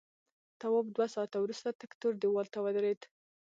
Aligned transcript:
تواب 0.59 0.87
دوه 0.95 1.07
ساعته 1.15 1.37
وروسته 1.39 1.69
تک 1.79 1.91
تور 1.99 2.13
دیوال 2.21 2.47
ته 2.53 2.59
ودرېد. 2.65 3.01